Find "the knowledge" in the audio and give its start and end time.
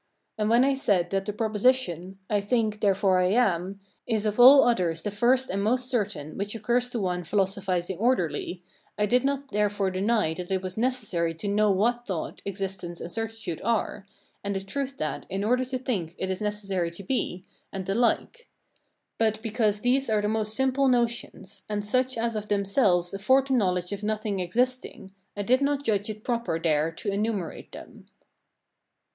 23.45-23.93